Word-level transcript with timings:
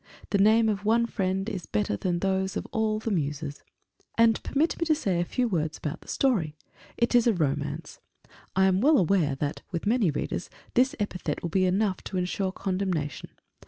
The 0.31 0.39
name 0.39 0.67
of 0.67 0.83
one 0.83 1.05
friend 1.05 1.47
is 1.47 1.67
better 1.67 1.95
than 1.95 2.17
those 2.21 2.57
of 2.57 2.65
all 2.71 2.97
the 2.97 3.11
Muses. 3.11 3.61
And 4.17 4.41
permit 4.41 4.79
me 4.79 4.85
to 4.87 4.95
say 4.95 5.19
a 5.19 5.23
few 5.25 5.47
words 5.47 5.77
about 5.77 6.01
the 6.01 6.07
story. 6.07 6.55
It 6.97 7.13
is 7.13 7.27
a 7.27 7.35
Romance. 7.35 7.99
I 8.55 8.65
am 8.65 8.81
well 8.81 8.97
aware 8.97 9.35
that, 9.35 9.61
with 9.71 9.85
many 9.85 10.09
readers, 10.09 10.49
this 10.73 10.95
epithet 10.99 11.43
will 11.43 11.51
be 11.51 11.65
enough 11.67 12.03
to 12.05 12.17
ensure 12.17 12.51
condemnation. 12.51 13.29